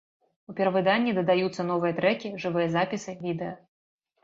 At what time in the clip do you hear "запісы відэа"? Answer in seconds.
2.79-3.55